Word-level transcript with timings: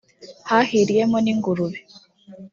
hahiriyemo 0.49 1.17
n’ingurube 1.21 1.77